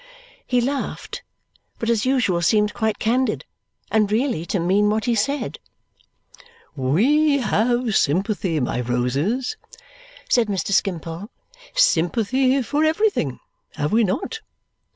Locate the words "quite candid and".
2.73-4.11